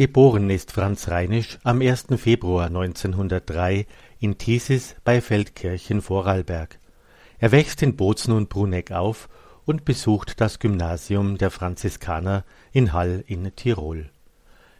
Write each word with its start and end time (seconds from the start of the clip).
Geboren 0.00 0.48
ist 0.48 0.72
Franz 0.72 1.08
Reinisch 1.08 1.58
am 1.62 1.82
1. 1.82 2.06
Februar 2.16 2.68
1903 2.68 3.84
in 4.18 4.38
Thiesis 4.38 4.96
bei 5.04 5.20
Feldkirchen 5.20 6.00
Vorarlberg. 6.00 6.78
Er 7.38 7.52
wächst 7.52 7.82
in 7.82 7.96
Bozen 7.96 8.32
und 8.32 8.48
Bruneck 8.48 8.92
auf 8.92 9.28
und 9.66 9.84
besucht 9.84 10.40
das 10.40 10.58
Gymnasium 10.58 11.36
der 11.36 11.50
Franziskaner 11.50 12.46
in 12.72 12.94
Hall 12.94 13.22
in 13.26 13.54
Tirol. 13.54 14.08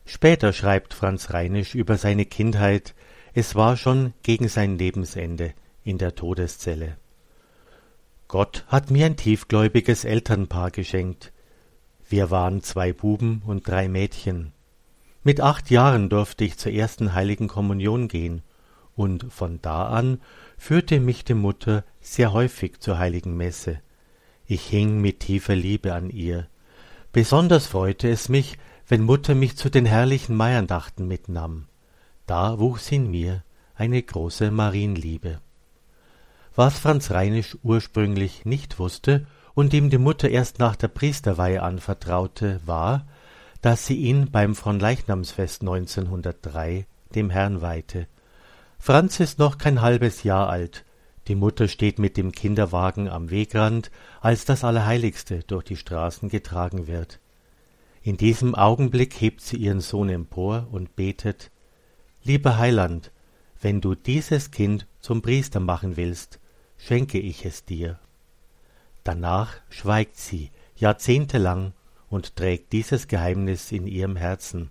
Später 0.07 0.55
schreibt 0.55 0.95
Franz 0.95 1.35
Reinisch 1.35 1.75
über 1.75 1.99
seine 1.99 2.25
Kindheit, 2.25 2.95
es 3.35 3.55
war 3.55 3.77
schon 3.77 4.15
gegen 4.23 4.49
sein 4.49 4.79
Lebensende 4.79 5.53
in 5.85 5.99
der 5.99 6.15
Todeszelle. 6.15 6.97
Gott 8.27 8.65
hat 8.69 8.91
mir 8.91 9.05
ein 9.05 9.19
tiefgläubiges 9.19 10.07
Elternpaar 10.07 10.71
geschenkt. 10.71 11.31
Wir 12.09 12.31
waren 12.31 12.63
zwei 12.63 12.95
Buben 12.95 13.43
und 13.45 13.69
drei 13.69 13.87
Mädchen. 13.87 14.55
Mit 15.23 15.41
acht 15.41 15.71
Jahren 15.71 16.09
durfte 16.09 16.45
ich 16.45 16.57
zur 16.57 16.73
ersten 16.73 17.15
heiligen 17.15 17.49
Kommunion 17.49 18.09
gehen, 18.09 18.43
und 18.97 19.33
von 19.33 19.61
da 19.63 19.89
an 19.89 20.21
führte 20.57 21.01
mich 21.01 21.25
die 21.25 21.35
Mutter 21.35 21.85
sehr 22.01 22.33
häufig 22.33 22.81
zur 22.81 22.99
heiligen 22.99 23.37
Messe. 23.37 23.81
Ich 24.47 24.67
hing 24.67 25.01
mit 25.01 25.21
tiefer 25.21 25.55
Liebe 25.55 25.95
an 25.95 26.11
ihr. 26.11 26.49
Besonders 27.13 27.67
freute 27.67 28.09
es 28.09 28.29
mich, 28.29 28.59
wenn 28.89 29.03
Mutter 29.03 29.35
mich 29.35 29.57
zu 29.57 29.71
den 29.71 29.87
herrlichen 29.87 30.35
Maiandachten 30.37 31.07
mitnahm. 31.07 31.67
Da 32.27 32.59
wuchs 32.59 32.91
in 32.91 33.11
mir 33.11 33.45
eine 33.75 34.03
große 34.03 34.51
Marienliebe. 34.51 35.41
Was 36.55 36.79
Franz 36.79 37.11
Reinisch 37.11 37.57
ursprünglich 37.63 38.45
nicht 38.45 38.79
wusste 38.79 39.27
und 39.55 39.73
ihm 39.73 39.91
die 39.91 39.99
Mutter 39.99 40.29
erst 40.29 40.59
nach 40.59 40.77
der 40.77 40.89
Priesterweihe 40.89 41.63
anvertraute, 41.63 42.61
war, 42.67 43.07
dass 43.61 43.87
sie 43.87 43.97
ihn 43.97 44.31
beim 44.31 44.55
Fronleichnamsfest 44.55 45.63
1903 45.63 46.87
dem 47.15 47.31
Herrn 47.31 47.61
weihte. 47.61 48.07
Franz 48.79 49.21
ist 49.21 49.39
noch 49.39 49.59
kein 49.59 49.83
halbes 49.83 50.23
Jahr 50.23 50.49
alt. 50.49 50.85
Die 51.29 51.35
Mutter 51.35 51.69
steht 51.69 51.99
mit 51.99 52.17
dem 52.17 52.33
Kinderwagen 52.33 53.09
am 53.09 53.31
Wegrand, 53.31 53.91
als 54.21 54.45
das 54.45 54.65
Allerheiligste 54.65 55.41
durch 55.41 55.65
die 55.65 55.77
Straßen 55.77 56.29
getragen 56.29 56.87
wird. 56.87 57.21
In 58.03 58.17
diesem 58.17 58.55
Augenblick 58.55 59.21
hebt 59.21 59.43
sie 59.43 59.57
ihren 59.57 59.81
Sohn 59.81 60.09
empor 60.09 60.69
und 60.73 60.97
betet 60.97 61.51
Lieber 62.23 62.59
Heiland, 62.59 63.13
wenn 63.61 63.81
du 63.83 63.95
dieses 63.95 64.51
Kind 64.51 64.87
zum 65.01 65.21
Priester 65.21 65.61
machen 65.61 65.97
willst, 65.97 66.41
schenke 66.79 67.19
ich 67.19 67.45
es 67.45 67.65
dir. 67.67 67.99
Danach 69.05 69.57
schweigt 69.69 70.17
sie 70.17 70.51
jahrzehntelang 70.77 71.75
und 72.11 72.37
trägt 72.37 72.73
dieses 72.75 73.09
Geheimnis 73.09 73.73
in 73.73 73.87
ihrem 73.87 74.17
Herzen. 74.17 74.71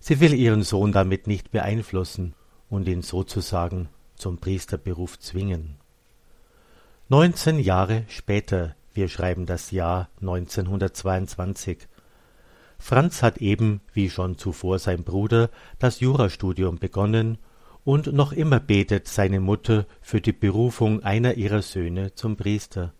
Sie 0.00 0.20
will 0.20 0.34
ihren 0.34 0.62
Sohn 0.62 0.92
damit 0.92 1.26
nicht 1.26 1.50
beeinflussen 1.50 2.34
und 2.68 2.86
ihn 2.88 3.00
sozusagen 3.00 3.88
zum 4.16 4.38
Priesterberuf 4.38 5.18
zwingen. 5.18 5.76
Neunzehn 7.08 7.58
Jahre 7.58 8.04
später, 8.08 8.74
wir 8.92 9.08
schreiben 9.08 9.46
das 9.46 9.70
Jahr 9.70 10.10
1922, 10.20 11.88
Franz 12.78 13.22
hat 13.22 13.38
eben, 13.38 13.80
wie 13.92 14.10
schon 14.10 14.36
zuvor 14.36 14.78
sein 14.78 15.04
Bruder, 15.04 15.48
das 15.78 16.00
Jurastudium 16.00 16.78
begonnen 16.78 17.38
und 17.84 18.12
noch 18.12 18.32
immer 18.32 18.60
betet 18.60 19.08
seine 19.08 19.40
Mutter 19.40 19.86
für 20.02 20.20
die 20.20 20.32
Berufung 20.32 21.02
einer 21.02 21.34
ihrer 21.34 21.62
Söhne 21.62 22.14
zum 22.14 22.36
Priester. 22.36 22.92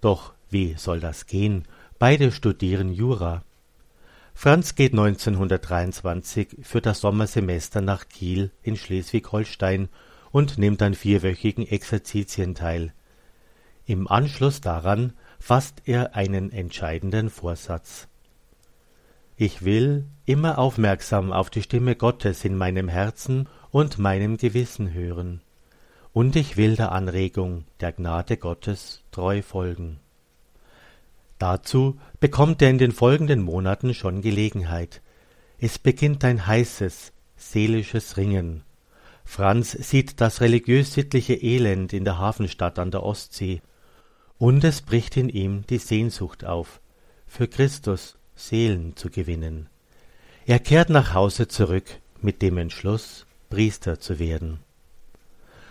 Doch 0.00 0.32
wie 0.50 0.74
soll 0.74 1.00
das 1.00 1.26
gehen, 1.26 1.66
Beide 2.02 2.32
studieren 2.32 2.92
Jura. 2.92 3.44
Franz 4.34 4.74
geht 4.74 4.90
1923 4.90 6.56
für 6.60 6.80
das 6.80 6.98
Sommersemester 6.98 7.80
nach 7.80 8.08
Kiel 8.08 8.50
in 8.64 8.76
Schleswig-Holstein 8.76 9.88
und 10.32 10.58
nimmt 10.58 10.82
an 10.82 10.94
vierwöchigen 10.94 11.64
Exerzitien 11.64 12.56
teil. 12.56 12.92
Im 13.86 14.08
Anschluss 14.08 14.60
daran 14.60 15.12
fasst 15.38 15.82
er 15.84 16.16
einen 16.16 16.50
entscheidenden 16.50 17.30
Vorsatz. 17.30 18.08
Ich 19.36 19.64
will 19.64 20.04
immer 20.24 20.58
aufmerksam 20.58 21.32
auf 21.32 21.50
die 21.50 21.62
Stimme 21.62 21.94
Gottes 21.94 22.44
in 22.44 22.56
meinem 22.56 22.88
Herzen 22.88 23.48
und 23.70 23.98
meinem 23.98 24.38
Gewissen 24.38 24.92
hören, 24.92 25.40
und 26.12 26.34
ich 26.34 26.56
will 26.56 26.74
der 26.74 26.90
Anregung 26.90 27.64
der 27.78 27.92
Gnade 27.92 28.38
Gottes 28.38 29.04
treu 29.12 29.40
folgen. 29.40 30.01
Dazu 31.42 31.98
bekommt 32.20 32.62
er 32.62 32.70
in 32.70 32.78
den 32.78 32.92
folgenden 32.92 33.42
Monaten 33.42 33.94
schon 33.94 34.22
Gelegenheit. 34.22 35.02
Es 35.58 35.76
beginnt 35.76 36.24
ein 36.24 36.46
heißes, 36.46 37.12
seelisches 37.34 38.16
Ringen. 38.16 38.62
Franz 39.24 39.72
sieht 39.72 40.20
das 40.20 40.40
religiös-sittliche 40.40 41.34
Elend 41.34 41.92
in 41.94 42.04
der 42.04 42.20
Hafenstadt 42.20 42.78
an 42.78 42.92
der 42.92 43.02
Ostsee, 43.02 43.60
und 44.38 44.62
es 44.62 44.82
bricht 44.82 45.16
in 45.16 45.28
ihm 45.28 45.66
die 45.66 45.78
Sehnsucht 45.78 46.44
auf, 46.44 46.80
für 47.26 47.48
Christus 47.48 48.16
Seelen 48.36 48.94
zu 48.94 49.10
gewinnen. 49.10 49.68
Er 50.46 50.60
kehrt 50.60 50.90
nach 50.90 51.12
Hause 51.12 51.48
zurück 51.48 51.98
mit 52.20 52.40
dem 52.40 52.56
Entschluss, 52.56 53.26
Priester 53.50 53.98
zu 53.98 54.20
werden. 54.20 54.60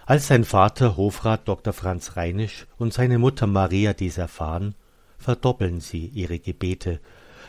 Als 0.06 0.28
sein 0.28 0.44
Vater 0.44 0.98
Hofrat 0.98 1.48
Dr. 1.48 1.72
Franz 1.72 2.18
Reinisch 2.18 2.68
und 2.78 2.92
seine 2.92 3.20
Mutter 3.20 3.48
Maria 3.48 3.94
dies 3.94 4.18
erfahren, 4.18 4.76
verdoppeln 5.22 5.80
sie 5.80 6.08
ihre 6.08 6.40
Gebete. 6.40 7.00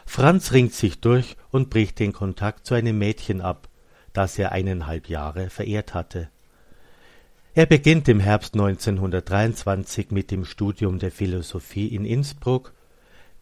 Franz 0.07 0.53
ringt 0.53 0.75
sich 0.75 1.01
durch 1.01 1.37
und 1.51 1.71
bricht 1.71 1.99
den 1.99 2.13
Kontakt 2.13 2.67
zu 2.67 2.75
einem 2.75 2.99
Mädchen 2.99 3.41
ab, 3.41 3.69
das 4.13 4.39
er 4.39 4.53
eineinhalb 4.53 5.09
Jahre 5.09 5.51
verehrt 5.51 5.95
hatte. 5.95 6.29
Er 7.55 7.67
beginnt 7.67 8.09
im 8.09 8.21
Herbst 8.21 8.55
1923 8.55 10.11
mit 10.11 10.31
dem 10.31 10.45
Studium 10.45 10.99
der 10.99 11.11
Philosophie 11.11 11.89
in 11.89 12.05
Innsbruck. 12.05 12.73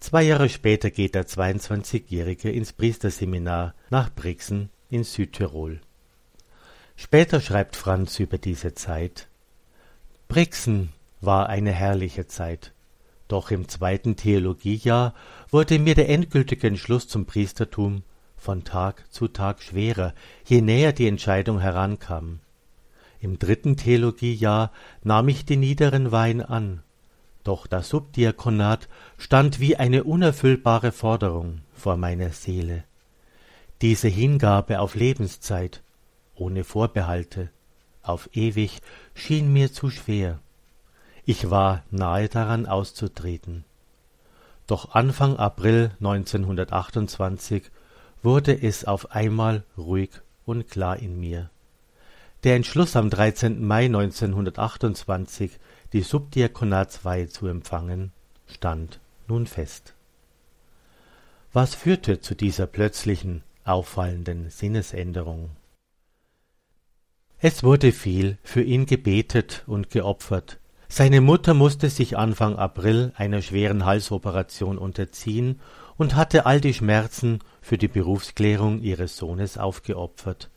Zwei 0.01 0.23
Jahre 0.23 0.49
später 0.49 0.91
geht 0.91 1.15
der 1.15 1.27
22-Jährige 1.27 2.51
ins 2.51 2.73
Priesterseminar 2.73 3.75
nach 3.91 4.13
Brixen 4.13 4.71
in 4.89 5.05
Südtirol. 5.05 5.81
Später 6.97 7.41
schreibt 7.41 7.77
Franz 7.77 8.19
über 8.19 8.39
diese 8.39 8.75
Zeit 8.75 9.29
Brixen 10.31 10.93
war 11.21 11.49
eine 11.49 11.73
herrliche 11.73 12.29
Zeit. 12.29 12.73
Doch 13.31 13.53
im 13.53 13.69
zweiten 13.69 14.17
Theologiejahr 14.17 15.15
wurde 15.51 15.79
mir 15.79 15.95
der 15.95 16.09
endgültige 16.09 16.67
Entschluss 16.67 17.07
zum 17.07 17.27
Priestertum 17.27 18.03
von 18.37 18.65
Tag 18.65 19.05
zu 19.13 19.29
Tag 19.29 19.63
schwerer, 19.63 20.15
je 20.45 20.61
näher 20.61 20.93
die 20.93 21.07
Entscheidung 21.07 21.61
herankam. 21.61 22.41
Im 23.21 23.39
dritten 23.39 23.77
Theologiejahr 23.77 24.73
nahm 25.05 25.29
ich 25.29 25.45
die 25.45 25.57
niederen 25.57 26.11
Weihen 26.11 26.43
an, 26.43 26.83
doch 27.45 27.69
das 27.69 27.91
Subdiakonat 27.91 28.89
stand 29.17 29.61
wie 29.61 29.77
eine 29.77 30.03
unerfüllbare 30.03 30.91
Forderung 30.91 31.61
vor 31.73 31.97
meiner 31.97 32.31
Seele. 32.31 32.83
Diese 33.81 34.09
Hingabe 34.09 34.81
auf 34.81 34.97
Lebenszeit, 34.97 35.85
ohne 36.35 36.65
Vorbehalte, 36.65 37.51
auf 38.03 38.29
ewig, 38.33 38.81
schien 39.15 39.53
mir 39.53 39.73
zu 39.73 39.89
schwer. 39.89 40.41
Ich 41.25 41.51
war 41.51 41.83
nahe 41.91 42.29
daran 42.29 42.67
auszutreten. 42.67 43.65
Doch 44.67 44.95
Anfang 44.95 45.37
April 45.37 45.91
1928 45.99 47.65
wurde 48.23 48.53
es 48.61 48.85
auf 48.85 49.11
einmal 49.11 49.65
ruhig 49.77 50.11
und 50.45 50.71
klar 50.71 50.99
in 50.99 51.19
mir. 51.19 51.51
Der 52.45 52.57
Entschluss 52.57 52.97
am 52.97 53.11
13. 53.11 53.67
Mai 53.67 53.87
1928, 53.87 55.59
die 55.93 56.03
Subdiakonatsweihe 56.03 57.29
zu 57.29 57.49
empfangen, 57.49 58.13
stand 58.47 59.01
nun 59.29 59.47
fest. 59.47 59.95
Was 61.53 61.75
führte 61.75 62.21
zu 62.21 62.35
dieser 62.35 62.67
plötzlichen, 62.67 63.43
auffallenden 63.65 64.51
Sinnesänderung? 64.51 65.51
Es 67.41 67.65
wurde 67.65 67.91
viel 67.91 68.39
für 68.45 68.63
ihn 68.63 68.87
gebetet 68.87 69.65
und 69.67 69.91
geopfert, 69.91 70.60
seine 70.93 71.21
Mutter 71.21 71.55
musste 71.55 71.89
sich 71.89 72.19
Anfang 72.19 72.57
April 72.57 73.13
einer 73.17 73.43
schweren 73.43 73.85
Halsoperation 73.85 74.77
unterziehen 74.77 75.61
und 75.97 76.17
hatte 76.17 76.47
all 76.47 76.61
die 76.61 76.75
Schmerzen 76.75 77.39
für 77.61 77.79
die 77.79 77.87
Berufsklärung 77.87 78.81
ihres 78.81 79.17
Sohnes 79.17 79.57
aufgeopfert. 79.57 80.51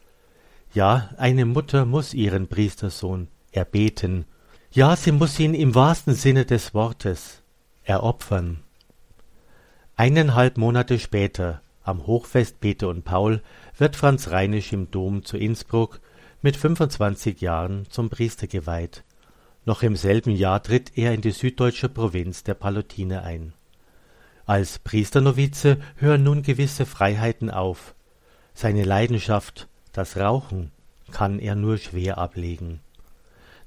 Ja, 0.73 1.11
eine 1.17 1.45
Mutter 1.45 1.85
muss 1.85 2.15
ihren 2.15 2.47
Priestersohn 2.47 3.27
erbeten. 3.51 4.25
Ja, 4.71 4.95
sie 4.95 5.11
muss 5.11 5.39
ihn 5.39 5.53
im 5.53 5.75
wahrsten 5.75 6.15
Sinne 6.15 6.45
des 6.45 6.73
Wortes 6.73 7.43
eropfern. 7.83 8.63
Eineinhalb 9.95 10.57
Monate 10.57 10.97
später, 10.97 11.61
am 11.83 12.07
Hochfest 12.07 12.59
Peter 12.59 12.87
und 12.87 13.03
Paul, 13.03 13.43
wird 13.77 13.95
Franz 13.95 14.31
Reinisch 14.31 14.73
im 14.73 14.89
Dom 14.89 15.23
zu 15.23 15.37
Innsbruck 15.37 16.01
mit 16.41 16.57
25 16.57 17.39
Jahren 17.39 17.85
zum 17.91 18.09
Priester 18.09 18.47
geweiht. 18.47 19.03
Noch 19.65 19.81
im 19.83 19.95
selben 19.95 20.31
Jahr 20.31 20.61
tritt 20.61 20.97
er 20.97 21.13
in 21.13 21.21
die 21.21 21.31
süddeutsche 21.31 21.89
Provinz 21.89 22.43
der 22.43 22.53
Pallottine 22.53 23.23
ein. 23.23 23.53
Als 24.45 24.79
Priesternovize 24.79 25.77
hören 25.95 26.23
nun 26.23 26.43
gewisse 26.43 26.85
Freiheiten 26.85 27.49
auf. 27.49 27.95
Seine 28.53 28.83
Leidenschaft, 28.83 29.69
das 29.93 30.17
Rauchen, 30.17 30.71
kann 31.11 31.39
er 31.39 31.55
nur 31.55 31.77
schwer 31.77 32.17
ablegen. 32.17 32.81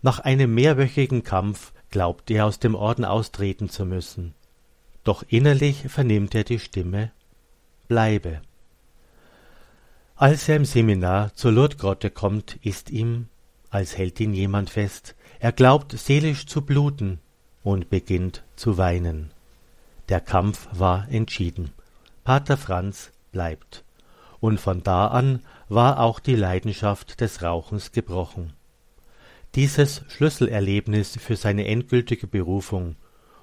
Nach 0.02 0.20
einem 0.20 0.54
mehrwöchigen 0.54 1.22
Kampf 1.22 1.72
glaubt 1.90 2.30
er 2.30 2.44
aus 2.44 2.58
dem 2.58 2.74
Orden 2.74 3.04
austreten 3.04 3.70
zu 3.70 3.86
müssen. 3.86 4.34
Doch 5.02 5.24
innerlich 5.28 5.88
vernimmt 5.88 6.34
er 6.34 6.44
die 6.44 6.58
Stimme 6.58 7.12
Bleibe. 7.88 8.42
Als 10.16 10.48
er 10.48 10.56
im 10.56 10.64
Seminar 10.64 11.34
zur 11.34 11.52
Lourdgrotte 11.52 12.10
kommt, 12.10 12.56
ist 12.62 12.90
ihm, 12.90 13.28
als 13.70 13.96
hält 13.96 14.18
ihn 14.20 14.34
jemand 14.34 14.70
fest, 14.70 15.14
er 15.38 15.52
glaubt 15.52 15.92
seelisch 15.92 16.46
zu 16.46 16.62
bluten 16.62 17.18
und 17.62 17.90
beginnt 17.90 18.42
zu 18.56 18.78
weinen. 18.78 19.32
Der 20.08 20.20
Kampf 20.20 20.68
war 20.72 21.08
entschieden. 21.10 21.72
Pater 22.24 22.56
Franz 22.56 23.12
bleibt. 23.32 23.84
Und 24.40 24.60
von 24.60 24.82
da 24.82 25.08
an 25.08 25.42
war 25.68 26.00
auch 26.00 26.20
die 26.20 26.36
Leidenschaft 26.36 27.20
des 27.20 27.42
Rauchens 27.42 27.92
gebrochen. 27.92 28.52
Dieses 29.54 30.02
Schlüsselerlebnis 30.08 31.18
für 31.18 31.36
seine 31.36 31.66
endgültige 31.66 32.26
Berufung 32.26 32.96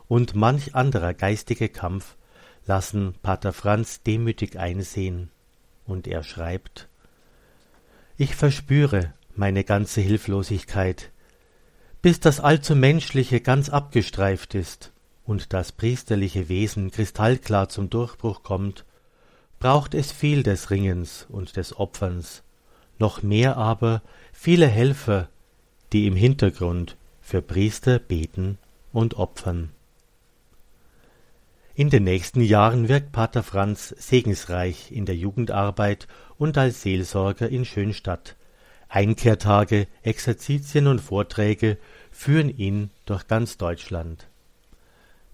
und 0.07 0.36
manch 0.36 0.75
anderer 0.75 1.13
geistige 1.13 1.69
Kampf 1.69 2.16
lassen 2.66 3.16
Pater 3.24 3.51
Franz 3.51 4.04
demütig 4.04 4.57
einsehen, 4.57 5.31
und 5.86 6.07
er 6.07 6.24
schreibt 6.24 6.88
Ich 8.16 8.36
verspüre 8.36 9.13
meine 9.36 9.63
ganze 9.63 10.01
Hilflosigkeit, 10.01 11.12
bis 12.03 12.19
das 12.19 12.41
allzu 12.41 12.75
Menschliche 12.75 13.39
ganz 13.39 13.69
abgestreift 13.69 14.55
ist 14.55 14.91
und 15.23 15.53
das 15.53 15.71
priesterliche 15.71 16.50
Wesen 16.50 16.91
kristallklar 16.91 17.69
zum 17.69 17.89
Durchbruch 17.89 18.44
kommt, 18.44 18.83
braucht 19.57 19.94
es 19.94 20.11
viel 20.11 20.44
des 20.44 20.69
Ringens 20.69 21.25
und 21.29 21.55
des 21.55 21.79
Opferns, 21.79 22.44
noch 23.00 23.23
mehr 23.23 23.55
aber 23.55 24.01
viele 24.33 24.67
Helfer, 24.67 25.29
die 25.94 26.05
im 26.05 26.17
Hintergrund 26.17 26.97
für 27.21 27.41
Priester 27.41 28.00
beten 28.00 28.57
und 28.91 29.13
opfern. 29.13 29.69
In 31.73 31.89
den 31.89 32.03
nächsten 32.03 32.41
Jahren 32.41 32.89
wirkt 32.89 33.13
Pater 33.13 33.44
Franz 33.44 33.95
segensreich 33.97 34.91
in 34.91 35.06
der 35.06 35.15
Jugendarbeit 35.15 36.09
und 36.38 36.57
als 36.57 36.81
Seelsorger 36.81 37.47
in 37.47 37.63
Schönstadt. 37.63 38.35
Einkehrtage, 38.95 39.88
Exerzitien 40.04 40.86
und 40.86 41.01
Vorträge 41.01 41.80
führen 42.12 42.56
ihn 42.56 42.92
durch 43.07 43.28
ganz 43.28 43.57
Deutschland. 43.57 44.28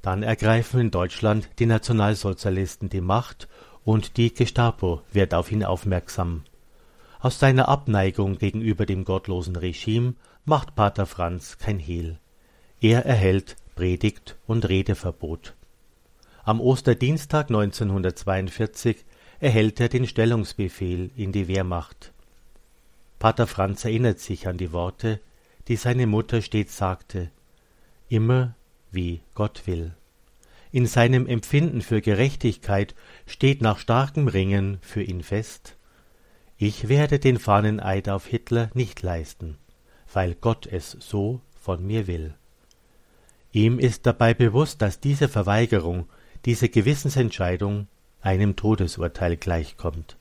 Dann 0.02 0.24
ergreifen 0.24 0.80
in 0.80 0.92
Deutschland 0.92 1.50
die 1.60 1.66
Nationalsozialisten 1.66 2.88
die 2.88 3.02
Macht 3.02 3.50
und 3.84 4.16
die 4.16 4.34
Gestapo 4.34 5.02
wird 5.12 5.34
auf 5.34 5.52
ihn 5.52 5.66
aufmerksam. 5.66 6.44
Aus 7.20 7.38
seiner 7.38 7.68
Abneigung 7.68 8.38
gegenüber 8.38 8.86
dem 8.86 9.04
gottlosen 9.04 9.58
Regime 9.58 10.14
macht 10.46 10.76
Pater 10.76 11.06
Franz 11.06 11.58
kein 11.58 11.80
Hehl. 11.80 12.18
Er 12.80 13.06
erhält 13.06 13.58
Predigt 13.76 14.38
und 14.48 14.70
Redeverbot. 14.70 15.54
Am 16.46 16.62
Osterdienstag 16.62 17.50
1942 17.50 19.04
erhält 19.42 19.82
er 19.82 19.90
den 19.90 20.08
Stellungsbefehl 20.08 21.12
in 21.18 21.34
die 21.34 21.50
Wehrmacht. 21.50 22.14
Pater 23.20 23.48
Franz 23.48 23.86
erinnert 23.86 24.20
sich 24.20 24.48
an 24.48 24.58
die 24.58 24.72
Worte, 24.72 25.20
die 25.68 25.76
seine 25.76 26.08
Mutter 26.08 26.42
stets 26.42 26.78
sagte, 26.78 27.30
immer 28.08 28.56
wie 28.92 29.22
Gott 29.36 29.64
will. 29.68 29.94
In 30.72 30.86
seinem 30.86 31.28
Empfinden 31.28 31.82
für 31.82 32.02
Gerechtigkeit 32.02 32.96
steht 33.26 33.62
nach 33.62 33.78
starkem 33.78 34.28
Ringen 34.28 34.78
für 34.82 35.04
ihn 35.04 35.22
fest, 35.22 35.76
ich 36.62 36.90
werde 36.90 37.20
den 37.20 37.40
Fahneneid 37.40 38.10
auf 38.10 38.26
Hitler 38.26 38.70
nicht 38.74 39.02
leisten, 39.02 39.58
weil 40.12 40.36
Gott 40.36 40.68
es 40.68 40.92
so 41.00 41.40
von 41.56 41.88
mir 41.88 42.06
will. 42.06 42.36
Ihm 43.54 43.80
ist 43.80 44.06
dabei 44.06 44.34
bewusst, 44.34 44.82
dass 44.82 45.00
diese 45.00 45.30
Verweigerung 45.30 46.10
diese 46.44 46.68
Gewissensentscheidung 46.68 47.88
einem 48.22 48.58
Todesurteil 48.58 49.38
gleichkommt. 49.38 50.18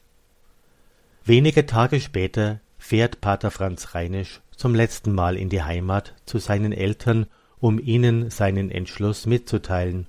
Wenige 1.25 1.67
Tage 1.67 2.01
später 2.01 2.61
fährt 2.79 3.21
Pater 3.21 3.51
Franz 3.51 3.95
Reinisch 3.95 4.41
zum 4.57 4.75
letzten 4.75 5.13
Mal 5.13 5.37
in 5.37 5.49
die 5.49 5.63
Heimat 5.63 6.15
zu 6.25 6.39
seinen 6.39 6.73
Eltern, 6.73 7.27
um 7.61 7.79
ihnen 7.79 8.31
seinen 8.31 8.71
Entschluss 8.71 9.27
mitzuteilen 9.27 10.07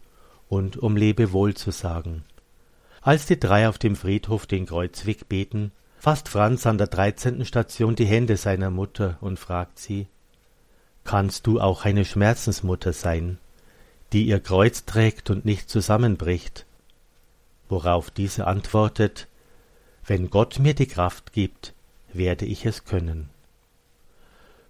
und 0.48 0.78
um 0.78 0.96
Lebewohl 0.96 1.54
zu 1.54 1.72
sagen. 1.72 2.24
Als 3.02 3.26
die 3.26 3.40
drei 3.40 3.68
auf 3.68 3.78
dem 3.78 3.96
Friedhof 3.96 4.46
den 4.46 4.66
Kreuzweg 4.66 5.30
beten, 5.30 5.72
fasst 5.98 6.30
Franz 6.30 6.66
an 6.66 6.78
der 6.78 6.88
dreizehnten 6.88 7.46
Station 7.46 7.96
die 7.96 8.06
Hände 8.06 8.38
seiner 8.38 8.70
Mutter 8.72 9.18
und 9.22 9.40
fragt 9.40 9.80
sie 9.80 10.08
Kannst 11.04 11.48
du 11.48 11.60
auch 11.60 11.86
eine 11.86 12.06
Schmerzensmutter 12.06 12.94
sein? 12.94 13.40
die 14.14 14.26
ihr 14.26 14.40
Kreuz 14.40 14.86
trägt 14.86 15.30
und 15.30 15.46
nicht 15.46 15.70
zusammenbricht, 15.70 16.66
worauf 17.68 18.10
diese 18.10 18.48
antwortet 18.48 19.28
Wenn 20.06 20.30
Gott 20.30 20.60
mir 20.60 20.74
die 20.74 20.88
Kraft 20.88 21.32
gibt, 21.34 21.74
werde 22.14 22.46
ich 22.46 22.66
es 22.66 22.86
können. 22.86 23.30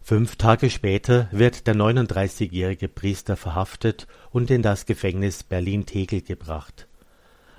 Fünf 0.02 0.38
Tage 0.38 0.70
später 0.70 1.28
wird 1.32 1.68
der 1.68 1.76
39-jährige 1.76 2.88
Priester 2.88 3.36
verhaftet 3.36 4.08
und 4.32 4.50
in 4.50 4.62
das 4.62 4.86
Gefängnis 4.86 5.44
Berlin-Tegel 5.44 6.22
gebracht. 6.22 6.88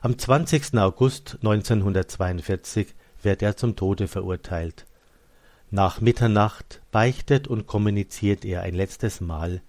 Am 0.00 0.18
20. 0.18 0.78
August 0.78 1.36
1942 1.42 2.94
wird 3.22 3.42
er 3.42 3.56
zum 3.56 3.76
Tode 3.76 4.08
verurteilt. 4.08 4.86
Nach 5.70 6.00
Mitternacht 6.00 6.80
beichtet 6.90 7.46
und 7.46 7.66
kommuniziert 7.66 8.44
er 8.44 8.62
ein 8.62 8.74
letztes 8.74 9.20
Mal 9.20 9.60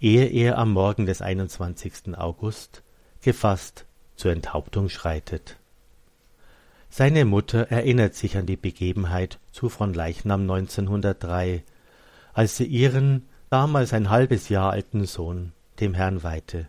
ehe 0.00 0.26
er 0.26 0.58
am 0.58 0.72
Morgen 0.72 1.06
des 1.06 1.22
21. 1.22 2.16
August 2.16 2.82
gefasst 3.20 3.84
zur 4.16 4.32
Enthauptung 4.32 4.88
schreitet. 4.88 5.56
Seine 6.90 7.24
Mutter 7.24 7.70
erinnert 7.70 8.14
sich 8.14 8.36
an 8.36 8.46
die 8.46 8.56
Begebenheit 8.56 9.38
zu 9.52 9.68
Fronleichnam 9.68 10.42
1903, 10.42 11.62
als 12.32 12.56
sie 12.56 12.64
ihren 12.64 13.28
damals 13.50 13.92
ein 13.92 14.10
halbes 14.10 14.48
Jahr 14.48 14.72
alten 14.72 15.04
Sohn 15.04 15.52
dem 15.80 15.94
Herrn 15.94 16.22
weihte. 16.22 16.66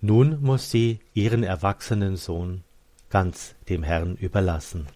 Nun 0.00 0.40
muss 0.40 0.70
sie 0.70 1.00
ihren 1.12 1.42
erwachsenen 1.42 2.16
Sohn 2.16 2.62
ganz 3.10 3.54
dem 3.68 3.82
Herrn 3.82 4.14
überlassen. 4.16 4.86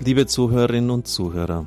Liebe 0.00 0.26
Zuhörerinnen 0.26 0.90
und 0.90 1.06
Zuhörer, 1.06 1.66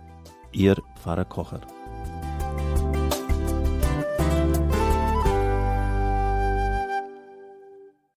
Ihr 0.53 0.75
Pfarrer 0.95 1.25
Kocher. 1.25 1.61